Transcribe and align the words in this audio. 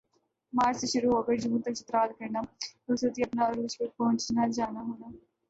مارچ 0.53 0.75
سے 0.77 0.87
شروع 0.93 1.11
ہوکر 1.13 1.35
جون 1.41 1.61
تک 1.63 1.73
چترال 1.79 2.09
کرنا 2.19 2.39
خوبصورتی 2.83 3.21
اپنا 3.23 3.41
عروج 3.49 3.71
پر 3.77 3.87
پہنچنا 3.97 4.43
جانا 4.55 4.81
ہونا 4.81 5.07